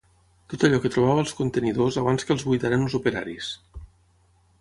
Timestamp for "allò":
0.67-0.77